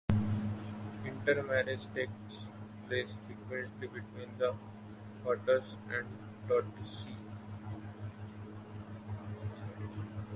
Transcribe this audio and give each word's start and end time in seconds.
Intermarriage 1.05 1.85
takes 1.93 2.49
place 2.87 3.17
frequently 3.23 3.85
between 3.87 4.29
the 4.39 4.55
Hutus 5.23 5.77
and 5.95 6.07
Tutsis. 6.47 7.05